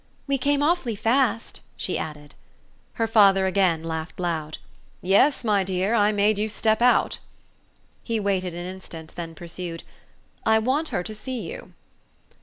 [0.25, 2.33] "We came awfully fast," she added.
[2.93, 4.57] Her father again laughed loud.
[4.99, 7.19] "Yes, my dear, I made you step out!"
[8.01, 9.83] He waited an instant, then pursued:
[10.43, 11.73] "I want her to see you."